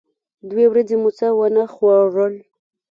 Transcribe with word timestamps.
دوې 0.49 0.65
ورځې 0.69 0.95
مو 1.01 1.09
څه 1.17 1.27
و 1.37 1.39
نه 1.55 1.63
خوړل. 1.73 2.33